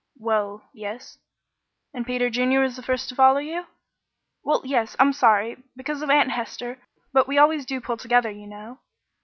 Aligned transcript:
"Well 0.17 0.63
yes." 0.73 1.19
"And 1.93 2.07
Peter 2.07 2.31
Junior 2.31 2.61
was 2.61 2.75
the 2.75 2.81
first 2.81 3.07
to 3.09 3.15
follow 3.15 3.37
you?" 3.37 3.67
"Well, 4.43 4.63
yes! 4.65 4.95
I'm 4.97 5.13
sorry 5.13 5.61
because 5.75 6.01
of 6.01 6.09
Aunt 6.09 6.31
Hester 6.31 6.79
but 7.13 7.27
we 7.27 7.37
always 7.37 7.67
do 7.67 7.79
pull 7.79 7.97
together, 7.97 8.31
you 8.31 8.47
know. 8.47 8.79